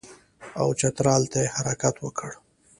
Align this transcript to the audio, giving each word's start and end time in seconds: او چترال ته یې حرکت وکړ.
او 0.59 0.67
چترال 0.79 1.23
ته 1.31 1.37
یې 1.43 1.51
حرکت 1.55 1.95
وکړ. 1.99 2.31